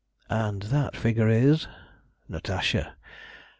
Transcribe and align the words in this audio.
"And 0.31 0.63
that 0.63 0.97
figure 0.97 1.29
is?" 1.29 1.67
"Natasha. 2.27 2.95